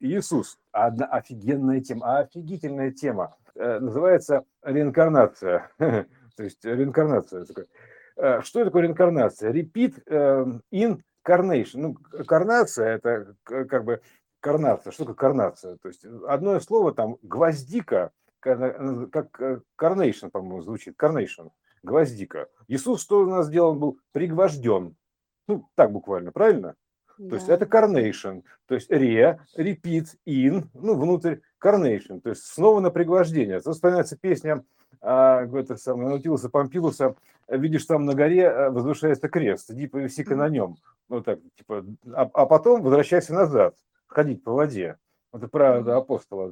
[0.00, 0.58] Иисус.
[0.72, 3.36] Одна офигенная тема, офигительная тема.
[3.54, 5.70] Э, называется реинкарнация.
[5.78, 7.46] То есть реинкарнация.
[8.16, 9.52] Э, что такое реинкарнация?
[9.52, 11.78] Repeat э, incarnation.
[11.78, 14.00] Ну, карнация– это как бы
[14.40, 14.92] карнация.
[14.92, 15.76] Что такое карнация?
[15.76, 18.10] То есть одно слово там гвоздика,
[18.40, 18.60] как
[19.80, 20.94] carnation, по-моему, звучит.
[21.00, 21.50] Carnation.
[21.82, 22.48] Гвоздика.
[22.68, 23.70] Иисус что у нас сделал?
[23.70, 24.96] Он был пригвожден.
[25.48, 26.74] Ну, так буквально, правильно?
[27.18, 27.30] Да.
[27.30, 32.80] То есть это carnation, то есть re, repeat, in, ну, внутрь carnation, то есть снова
[32.80, 33.60] на пригвождение.
[33.60, 34.64] Тут вспоминается песня
[35.00, 37.14] а, это самое, Наутилуса Помпилуса,
[37.48, 40.76] видишь, там на горе а, возвышается крест, иди повиси-ка на нем.
[41.08, 43.76] Вот так, типа, а, а потом возвращайся назад,
[44.06, 44.96] ходить по воде.
[45.36, 46.50] Это правда апостола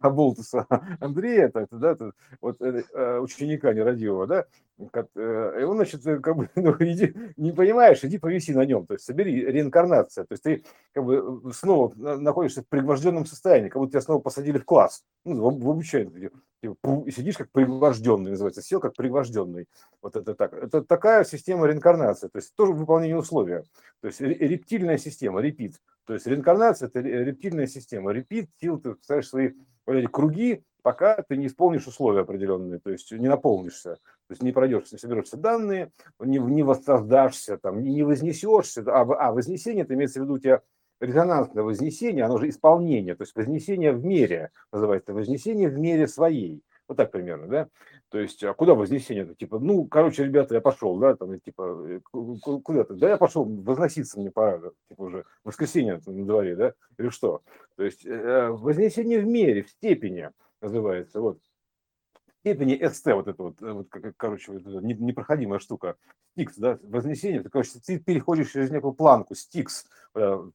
[0.00, 0.66] Аболтуса
[1.00, 4.44] Андрея, это, да, это, вот э, э, ученика нерадивого, да,
[4.78, 8.94] э, и он, значит, как бы, ну, иди, не понимаешь, иди повиси на нем, то
[8.94, 13.92] есть собери реинкарнация, то есть ты как бы снова находишься в пригвожденном состоянии, как будто
[13.92, 16.30] тебя снова посадили в класс, ну, в, в обучение,
[16.62, 19.66] типа, сидишь как пригвожденный, называется, сел как пригвожденный,
[20.00, 23.64] вот это так, это такая система реинкарнации, то есть тоже выполнение условия,
[24.00, 28.12] то есть рептильная система, репит, то есть реинкарнация– это рептильная система.
[28.12, 29.52] Репит, сил, ты ставишь свои
[29.86, 34.42] вот эти круги, пока ты не исполнишь условия определенные, то есть не наполнишься, то есть
[34.42, 38.84] не пройдешь, не соберешься данные, не, не воссоздашься, там, не вознесешься.
[38.86, 40.60] А, а вознесение, это имеется в виду у тебя
[41.00, 46.62] резонансное вознесение, оно же исполнение, то есть вознесение в мере, называется вознесение в мере своей.
[46.86, 47.68] Вот так примерно, да?
[48.10, 49.24] То есть, а куда вознесение?
[49.24, 49.34] -то?
[49.34, 54.20] Типа, ну, короче, ребята, я пошел, да, там, типа, э, куда-то, да, я пошел, возноситься
[54.20, 57.40] мне пора, типа, уже воскресенье на дворе, да, или что?
[57.76, 61.38] То есть, э, вознесение в мере, в степени называется, вот
[62.44, 63.88] степени СТ, вот это вот, э, вот
[64.18, 65.96] короче, вот непроходимая штука,
[66.32, 69.86] стикс, да, вознесение, ты, короче, ты переходишь через некую планку, стикс,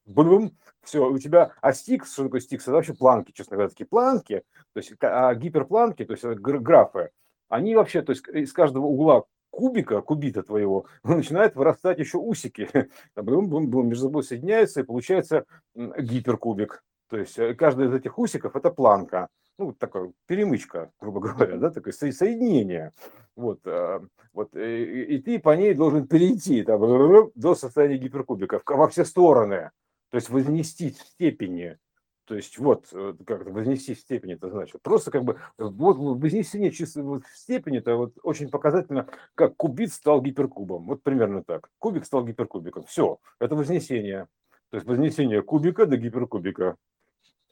[0.05, 3.87] блум, все, у тебя, а стикс, что такое стикс, это вообще планки, честно говоря, такие
[3.87, 7.09] планки, то есть а гиперпланки, то есть графы,
[7.49, 12.69] они вообще, то есть из каждого угла кубика, кубита твоего, начинают вырастать еще усики,
[13.15, 15.45] блум, блум, блум, между собой соединяются, и получается
[15.75, 19.27] гиперкубик, то есть э, каждый из этих усиков это планка,
[19.59, 22.93] ну, такая перемычка, грубо говоря, да, такое соединение.
[23.35, 23.99] Вот, э,
[24.33, 29.05] вот э, и, и ты по ней должен перейти там, до состояния гиперкубика во все
[29.05, 29.71] стороны,
[30.09, 31.77] то есть вознести в степени.
[32.25, 34.81] То есть вот, э, как это вознести в степени, это значит.
[34.81, 40.21] Просто как бы вот вознесение чисто в степени, это вот очень показательно, как кубит стал
[40.21, 40.85] гиперкубом.
[40.85, 41.69] Вот примерно так.
[41.79, 42.83] Кубик стал гиперкубиком.
[42.83, 44.27] Все, это вознесение.
[44.69, 46.75] То есть вознесение кубика до гиперкубика.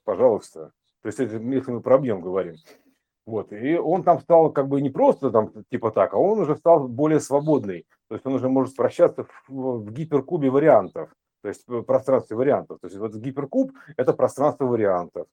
[0.03, 0.72] Пожалуйста.
[1.07, 2.56] То есть это если мы про объем говорим.
[3.25, 3.53] Вот.
[3.53, 6.90] И он там стал как бы не просто там типа так, а он уже стал
[6.90, 7.85] более свободный.
[8.09, 11.09] То есть он уже может вращаться в, в гиперкубе вариантов,
[11.41, 12.79] то есть в пространстве вариантов.
[12.81, 15.28] То есть вот гиперкуб– это пространство вариантов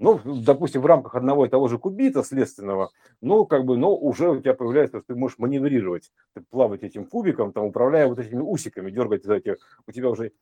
[0.00, 2.90] ну, допустим, в рамках одного и того же кубита следственного,
[3.20, 7.04] ну, как бы, но уже у тебя появляется, что ты можешь маневрировать, ты плавать этим
[7.04, 9.56] кубиком, там, управляя вот этими усиками, дергать за эти,
[9.86, 10.32] у тебя уже,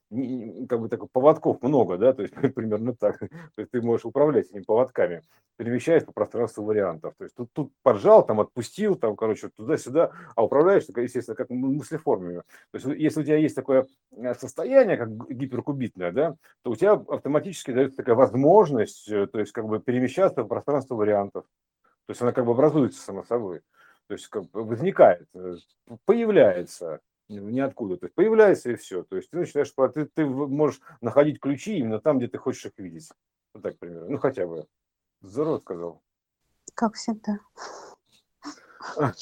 [0.69, 4.47] как бы, так, поводков много, да, то есть примерно так, то есть ты можешь управлять
[4.47, 5.23] этими поводками,
[5.57, 10.45] перемещаясь по пространству вариантов, то есть тут, тут поджал, там, отпустил, там, короче, туда-сюда, а
[10.45, 12.43] управляешь, естественно, как мыслеформами.
[12.71, 16.93] То есть если у тебя есть такое э, состояние, как гиперкубитное, да, то у тебя
[16.93, 21.45] автоматически дается такая возможность, э, то есть есть как бы перемещаться в пространство вариантов.
[22.07, 23.61] То есть она как бы образуется само собой.
[24.07, 25.57] То есть как бы возникает, э,
[26.05, 27.97] появляется ниоткуда.
[27.97, 29.03] То есть появляется и все.
[29.03, 32.73] То есть ты начинаешь, ты, ты можешь находить ключи именно там, где ты хочешь их
[32.79, 33.11] видеть.
[33.53, 34.09] Вот так примерно.
[34.09, 34.67] Ну хотя бы.
[35.21, 36.03] Здорово сказал.
[36.75, 37.39] Как всегда.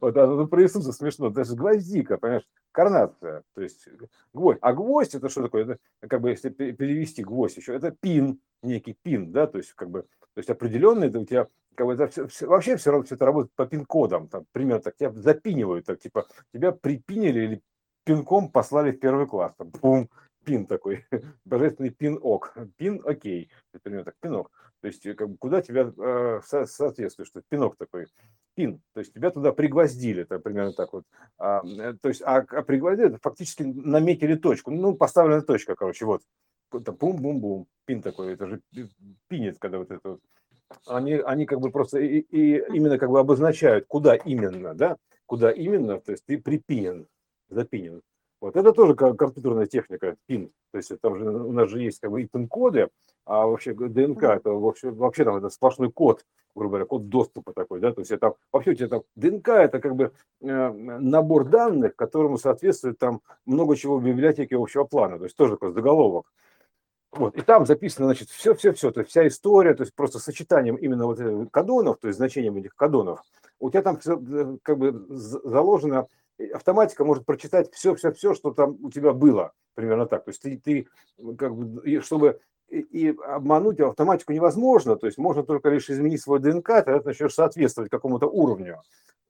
[0.00, 1.28] Вот, а, ну, про Иисуса смешно.
[1.28, 3.42] Даже гвоздика, понимаешь, карнация.
[3.54, 3.88] То есть
[4.32, 4.60] гвоздь.
[4.62, 5.64] А гвоздь это что такое?
[5.64, 9.90] Это как бы если перевести гвоздь еще, это пин некий пин, да, то есть как
[9.90, 13.14] бы, то есть определенный, это у тебя как бы это все, вообще все равно все
[13.16, 17.62] это работает по пин-кодам, там, примерно так, тебя запинивают, так, типа, тебя припинили или
[18.04, 20.08] пинком послали в первый класс, там, бум,
[20.44, 21.04] пин такой,
[21.44, 23.50] божественный пин-ок, пин-окей,
[23.82, 24.50] примерно так, пинок,
[24.80, 28.06] то есть как бы, куда тебя э, со, соответствует, что пинок такой,
[28.54, 31.04] пин, то есть тебя туда пригвоздили, это примерно так вот,
[31.38, 36.22] а, э, то есть, а, а пригвоздили, фактически наметили точку, ну, поставлена точка, короче, вот,
[36.80, 38.62] там бум-бум-бум, пин такой, это же
[39.28, 40.20] пинец, когда вот это вот.
[40.86, 45.50] Они, они как бы просто и, и именно как бы обозначают, куда именно, да, куда
[45.50, 47.06] именно, то есть ты припинен,
[47.48, 48.02] запинен.
[48.40, 50.50] Вот это тоже компьютерная техника, пин.
[50.72, 52.88] То есть там же у нас же есть как бы и пин-коды,
[53.24, 57.80] а вообще ДНК это вообще, вообще там это сплошной код, грубо говоря, код доступа такой,
[57.80, 60.12] да, то есть это вообще у тебя там ДНК это как бы
[60.42, 65.54] э, набор данных, которому соответствует там много чего в библиотеке общего плана, то есть тоже
[65.54, 66.30] такой заголовок.
[67.16, 71.06] Вот, и там записано, значит, все-все-все, то есть вся история, то есть просто сочетанием именно
[71.06, 71.20] вот
[71.52, 73.20] кадонов, то есть значением этих кадонов,
[73.60, 76.08] у тебя там э, как бы заложено,
[76.52, 80.24] автоматика может прочитать все-все-все, что там у тебя было, примерно так.
[80.24, 80.88] То есть ты, ты
[81.38, 86.66] как бы, чтобы и обмануть автоматику невозможно, то есть можно только лишь изменить свой ДНК,
[86.66, 88.82] тогда ты начнешь соответствовать какому-то уровню.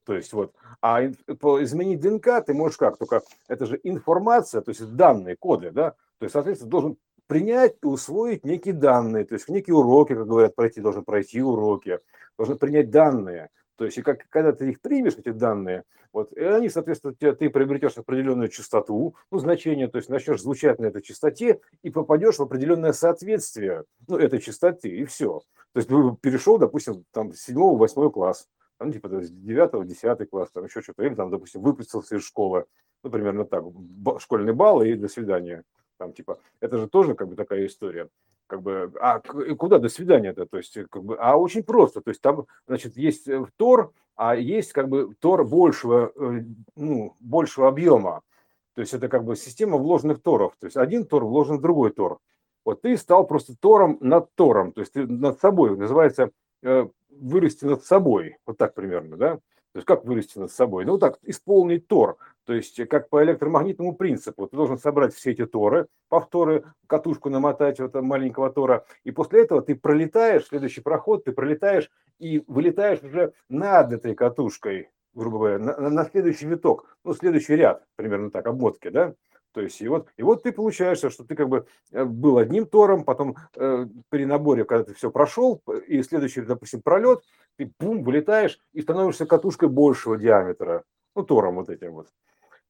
[0.07, 2.97] То есть вот, а изменить ДНК ты можешь как?
[2.97, 5.91] Только это же информация, то есть данные, коды, да?
[6.19, 10.55] То есть, соответственно, должен принять и усвоить некие данные, то есть некие уроки, как говорят,
[10.55, 12.01] пройти, должен пройти уроки,
[12.37, 13.51] должен принять данные.
[13.77, 17.33] То есть, и как, когда ты их примешь, эти данные, вот, и они, соответственно, ты,
[17.33, 22.37] ты приобретешь определенную частоту, ну, значение, то есть начнешь звучать на этой частоте и попадешь
[22.37, 25.41] в определенное соответствие, ну, этой частоты, и все.
[25.73, 25.89] То есть,
[26.21, 28.47] перешел, допустим, там, с 7 8 класс,
[28.79, 32.67] там, типа, 9 10 класс, там, еще что-то, или там, допустим, выпустился из школы,
[33.03, 33.65] ну, примерно так,
[34.21, 35.65] школьный балл и до свидания.
[35.99, 38.09] Там, типа, это же тоже, как бы, такая история.
[38.47, 42.21] Как бы, а куда до свидания-то, то есть, как бы, а очень просто, то есть
[42.21, 46.45] там, значит, есть э, Тор, а есть как бы Тор большего, э,
[46.77, 48.21] ну, большего объема,
[48.75, 51.91] то есть это как бы система вложенных Торов, то есть один Тор вложен в другой
[51.91, 52.19] Тор.
[52.67, 56.31] Вот ты стал просто Тором над Тором, то есть ты над собой, называется
[56.63, 59.39] э, вырасти над собой, вот так примерно, да,
[59.75, 60.85] то есть как вырасти над собой?
[60.85, 62.17] Ну, так, исполнить тор.
[62.45, 64.47] То есть как по электромагнитному принципу.
[64.47, 68.85] Ты должен собрать все эти торы, повторы, катушку намотать вот маленького тора.
[69.03, 71.91] И после этого ты пролетаешь, следующий проход, ты пролетаешь
[72.21, 77.85] и вылетаешь уже над этой катушкой, грубо говоря, на, на следующий виток, ну, следующий ряд,
[77.97, 79.15] примерно так, обмотки, да?
[79.55, 82.67] То есть, и вот, и вот ты получаешься, что ты как бы э, был одним
[82.67, 87.23] тором, потом э, при наборе, когда ты все прошел, и следующий, допустим, пролет,
[87.57, 90.85] ты бум, вылетаешь и становишься катушкой большего диаметра,
[91.15, 92.09] ну, тором вот этим вот.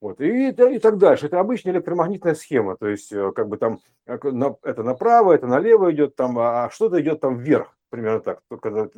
[0.00, 1.26] Вот, и, и так дальше.
[1.26, 4.18] Это обычная электромагнитная схема, то есть э, как бы там э,
[4.62, 8.88] это направо, это налево идет, там, а что-то идет там вверх, примерно так, когда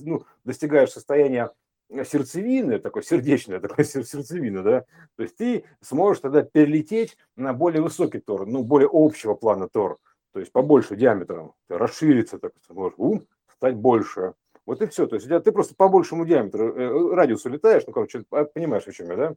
[0.00, 1.50] ну, достигаешь состояния
[1.90, 4.84] сердцевины, такой сердечная такой сердцевина, да,
[5.16, 9.98] то есть ты сможешь тогда перелететь на более высокий тор, ну, более общего плана тор,
[10.32, 14.34] то есть побольше диаметром, расшириться, так сможешь, ум, стать больше.
[14.66, 15.06] Вот и все.
[15.06, 18.92] То есть ты просто по большему диаметру, э, э, радиусу летаешь, ну, короче, понимаешь, о
[18.92, 19.34] чем я, да?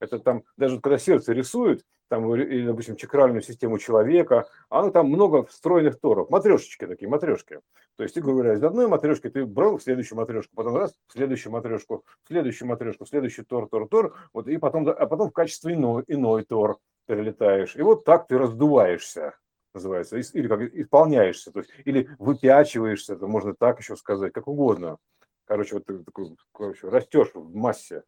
[0.00, 5.44] Это там, даже когда сердце рисуют, там, или, допустим, чакральную систему человека, оно там много
[5.44, 7.60] встроенных торов, матрешечки такие, матрешки.
[7.96, 11.12] То есть, ты говоря, из одной матрешки ты брал в следующую матрешку, потом раз, в
[11.12, 15.28] следующую матрешку, в следующую матрешку, в следующий тор, тор, тор, вот, и потом, а потом
[15.28, 17.76] в качестве иной, иной тор перелетаешь.
[17.76, 19.34] И вот так ты раздуваешься
[19.74, 24.98] называется, или как исполняешься, то есть, или выпячиваешься, это можно так еще сказать, как угодно.
[25.44, 28.04] Короче, вот такой, короче, растешь в массе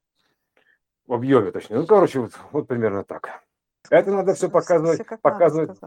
[1.06, 1.78] в объеме, точнее.
[1.78, 3.42] Ну, короче, вот, вот примерно так.
[3.92, 5.78] Это надо все показывать, все показывать,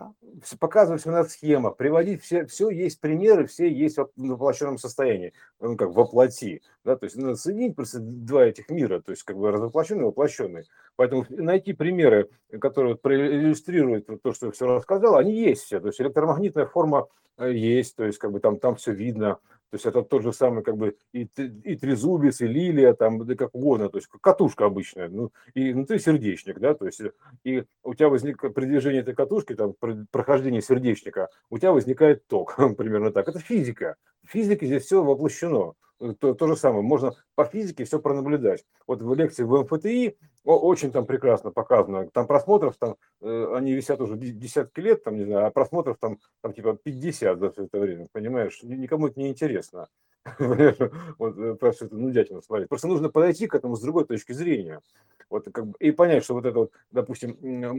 [0.44, 5.34] все показывать все на схемах, приводить все, все есть примеры, все есть в воплощенном состоянии,
[5.60, 9.38] ну как воплоти, да, то есть надо соединить просто два этих мира, то есть как
[9.38, 10.66] бы развоплощенный и воплощенный.
[10.98, 12.30] Поэтому найти примеры,
[12.62, 17.08] которые вот иллюстрируют то, что я все рассказал, они есть все, то есть электромагнитная форма
[17.40, 19.40] э, есть, то есть как бы там, там все видно,
[19.76, 21.28] то есть это тот же самый как бы и,
[21.64, 26.00] и трезубец, и лилия, там, да как угодно, то есть катушка обычная, ну, и внутри
[26.00, 27.02] сердечник, да, то есть
[27.44, 32.26] и у тебя возникает при движении этой катушки, там, при прохождении сердечника, у тебя возникает
[32.28, 33.28] ток, примерно так.
[33.28, 33.98] Это физика.
[34.26, 35.74] В физике здесь все воплощено.
[36.20, 38.66] То, то же самое, можно по физике все пронаблюдать.
[38.86, 42.10] Вот в лекции в МФТИ очень там прекрасно показано.
[42.12, 46.20] Там просмотров, там, э, они висят уже десятки лет, там, не знаю, а просмотров там,
[46.42, 48.62] там типа 50 за все это время, понимаешь?
[48.62, 49.88] Никому это не интересно.
[51.18, 52.70] Вот э, просто это нудятина смотреть.
[52.70, 54.82] Просто нужно подойти к этому с другой точки зрения.
[55.30, 57.38] Вот, как бы, и понять, что вот это вот, допустим,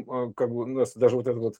[0.09, 1.59] а, как бы у нас даже вот это вот э,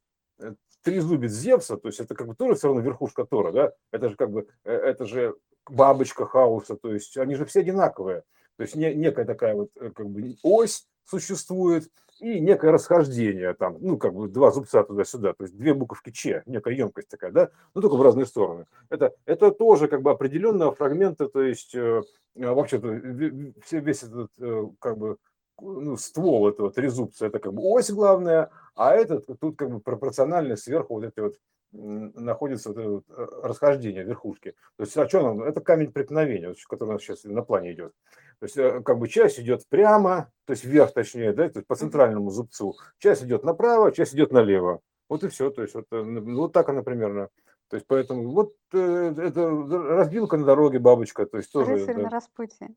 [0.83, 3.73] трезубец Зевса, то есть это как бы тоже все равно верхушка Тора, да?
[3.91, 5.35] Это же как бы, это же
[5.69, 8.23] бабочка хаоса, то есть они же все одинаковые.
[8.57, 11.91] То есть не, некая такая вот как бы ось, существует,
[12.21, 16.43] и некое расхождение, там, ну, как бы два зубца туда-сюда, то есть две буковки Ч,
[16.47, 18.67] некая емкость такая, да, ну, только в разные стороны.
[18.89, 22.03] Это, это тоже как бы определенные фрагменты, то есть э,
[22.35, 25.19] вообще-то весь этот э, как бы
[25.61, 30.57] ну, ствол этого трезубца, это как бы ось главная, а этот тут как бы пропорционально
[30.57, 31.35] сверху вот эти вот
[31.73, 34.55] находится вот это вот э, расхождение верхушки.
[34.77, 35.43] То есть, а что нам?
[35.43, 37.93] Это камень преткновения, который у нас сейчас на плане идет.
[38.39, 41.67] То есть, э, как бы часть идет прямо, то есть вверх точнее, да, то есть
[41.67, 42.77] по центральному зубцу.
[42.99, 44.81] Часть идет направо, часть идет налево.
[45.09, 45.51] Вот и все.
[45.51, 47.29] То есть, вот, э, вот так она примерно.
[47.69, 51.27] То есть, поэтому вот это разбилка на дороге бабочка.
[51.27, 52.03] То есть, тоже, Рыцарь да.
[52.03, 52.69] на распутье.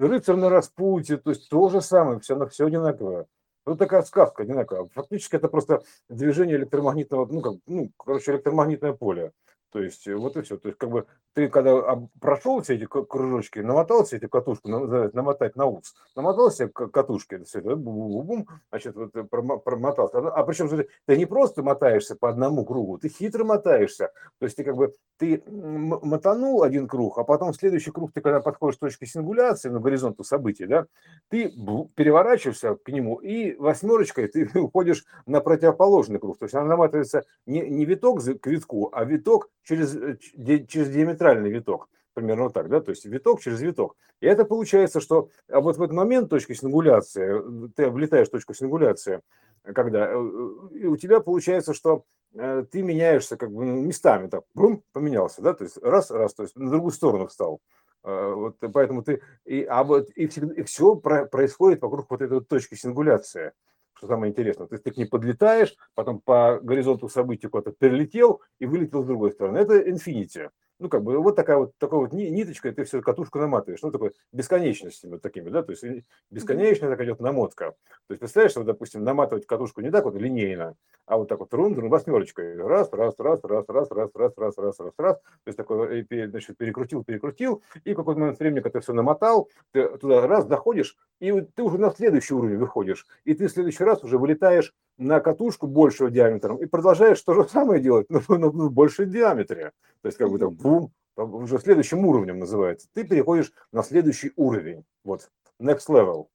[0.00, 3.26] Рыцарь на распутье, то есть то же самое, все, все одинаково.
[3.66, 9.32] Вот такая сказка, знаю, фактически это просто движение электромагнитного, ну, как, ну, короче, электромагнитное поле.
[9.72, 10.56] То есть э, вот и все.
[10.56, 15.56] То есть как бы ты когда прошел все эти кружочки, намотал все эти катушку, намотать
[15.56, 20.18] на ус, намотал все катушки, все это, бум, бум, значит, вот э, промотался.
[20.18, 20.68] А, а причем
[21.06, 24.12] ты не просто мотаешься по одному кругу, ты хитро мотаешься.
[24.38, 28.40] То есть ты как бы ты мотанул один круг, а потом следующий круг, ты когда
[28.40, 30.86] подходишь к точке сингуляции, на горизонту событий, да,
[31.28, 31.50] ты
[31.94, 36.38] переворачиваешься к нему и восьмерочкой ты уходишь на противоположный круг.
[36.38, 40.18] То есть она наматывается не, не виток к витку, а виток через, э,
[40.66, 41.88] через диаметральный виток.
[42.14, 43.96] Примерно так, да, то есть виток через виток.
[44.20, 48.54] И это получается, что а вот в этот момент точки сингуляции, ты влетаешь в точку
[48.54, 49.20] сингуляции,
[49.62, 55.40] когда э, у тебя получается, что э, ты меняешься как бы местами, так, бум, поменялся,
[55.40, 57.60] да, то есть раз, раз, то есть на другую сторону встал.
[58.02, 63.52] Вот, поэтому ты, и, а вот, и, и все происходит вокруг вот этой точки сингуляции
[64.00, 64.66] что самое интересное.
[64.66, 69.06] То есть ты к ней подлетаешь, потом по горизонту событий куда-то перелетел и вылетел с
[69.06, 69.58] другой стороны.
[69.58, 70.48] Это Infinity
[70.80, 73.92] ну, как бы, вот такая вот, такой вот ниточка, и ты все катушку наматываешь, ну,
[73.92, 75.84] такой бесконечностями вот такими, да, то есть
[76.30, 77.72] бесконечно так идет намотка.
[78.06, 80.74] То есть, представляешь, вот, допустим, наматывать катушку не так вот линейно,
[81.06, 84.58] а вот так вот рун, рун восьмерочкой, раз, раз, раз, раз, раз, раз, раз, раз,
[84.58, 88.78] раз, раз, раз, то есть такой, значит, перекрутил, перекрутил, и в какой-то момент времени, когда
[88.78, 93.34] ты все намотал, ты туда раз доходишь, и ты уже на следующий уровень выходишь, и
[93.34, 97.80] ты в следующий раз уже вылетаешь на катушку большего диаметром и продолжаешь то же самое
[97.80, 99.72] делать, но, но в большем диаметре.
[100.02, 102.86] То есть как бы так бум, уже следующим уровнем называется.
[102.92, 104.84] Ты переходишь на следующий уровень.
[105.02, 105.30] Вот,
[105.60, 106.26] next level.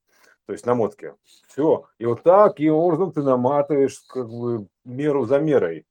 [0.48, 1.14] То есть намотки.
[1.48, 1.86] Все.
[1.98, 5.86] И вот так и образом ты наматываешь как бы меру за мерой.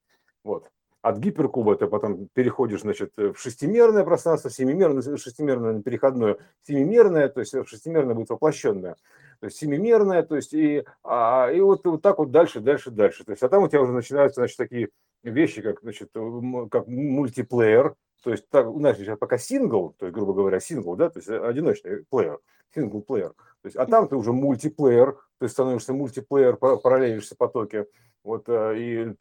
[0.45, 0.71] Вот.
[1.05, 7.55] От гиперкуба ты потом переходишь, значит, в шестимерное пространство, семимерное, шестимерное переходное, семимерное, то есть
[7.67, 8.97] шестимерное будет воплощенное
[9.41, 13.25] то есть семимерная, то есть и, а, и вот, вот так вот дальше, дальше, дальше.
[13.25, 14.89] То есть, а там у тебя уже начинаются, значит, такие
[15.23, 16.11] вещи, как, значит,
[16.71, 20.97] как мультиплеер, то есть так, у нас сейчас пока сингл, то есть, грубо говоря, сингл,
[20.97, 22.39] да, то есть одиночный плеер,
[22.75, 23.35] сингл плеер.
[23.65, 27.87] То есть, а там ты уже мультиплеер, есть становишься мультиплеер, параллелишься потоке,
[28.23, 29.15] вот, э, и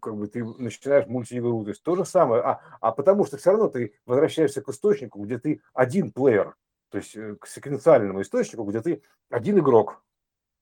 [0.00, 3.50] как бы ты начинаешь мультиигру, то есть то же самое, а, а потому что все
[3.50, 6.54] равно ты возвращаешься к источнику, где ты один плеер,
[6.90, 10.00] то есть э, к секвенциальному источнику, где ты один игрок.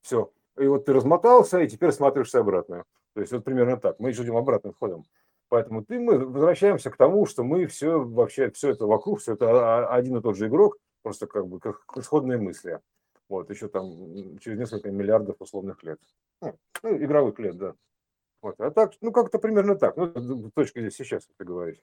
[0.00, 0.32] Все.
[0.58, 2.84] И вот ты размотался, и теперь смотришься обратно.
[3.12, 4.00] То есть вот примерно так.
[4.00, 5.04] Мы идем обратным ходом.
[5.50, 9.88] Поэтому ты, мы возвращаемся к тому, что мы все вообще, все это вокруг, все это
[9.88, 12.80] один и тот же игрок, просто как бы как исходные мысли.
[13.28, 16.00] Вот, еще там через несколько миллиардов условных лет.
[16.40, 17.74] Ну, ну игровых лет, да.
[18.40, 18.60] Вот.
[18.60, 19.96] А так, ну как-то примерно так.
[19.96, 21.82] Ну, точка здесь сейчас, ты говоришь.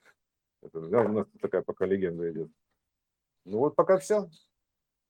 [0.62, 2.50] Это, да, у нас такая пока легенда идет.
[3.44, 4.30] Ну вот пока все.